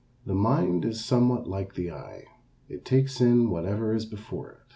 The 0.25 0.33
mind 0.33 0.83
is 0.83 1.05
somewhat 1.05 1.45
like 1.47 1.75
the 1.75 1.91
eye. 1.91 2.23
It 2.67 2.83
takes 2.85 3.21
in 3.21 3.51
whatever 3.51 3.93
is 3.93 4.07
before 4.07 4.49
it. 4.49 4.57